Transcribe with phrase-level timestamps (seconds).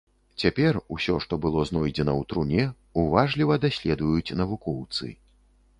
[0.43, 2.63] Цяпер усё, што было знойдзена ў труне,
[3.05, 5.05] уважліва даследуюць навукоўцы.